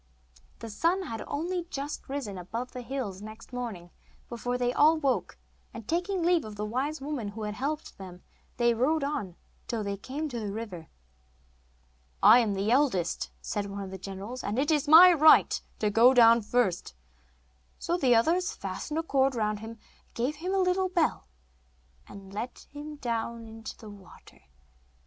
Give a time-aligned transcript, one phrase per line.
[0.57, 3.91] The sun had only just risen above the hills next morning
[4.29, 5.37] before they all woke,
[5.75, 8.23] and, taking leave of the wise woman who had helped them,
[8.57, 9.35] they rode on
[9.67, 10.87] till they came to the river.
[12.23, 15.91] 'I am the eldest,' said one of the generals, 'and it is my right to
[15.91, 16.95] go down first.'
[17.77, 19.79] So the others fastened a cord round him, and
[20.15, 21.27] gave him a little bell,
[22.07, 24.41] and let him down into the water.